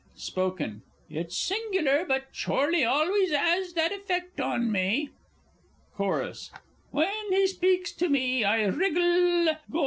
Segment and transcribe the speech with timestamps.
[0.15, 0.81] Spoken
[1.11, 5.11] It's singular, but Chorley always 'as that effect on me.
[5.93, 6.49] Chorus
[6.89, 9.79] When he speaks to me, I wriggle, &c.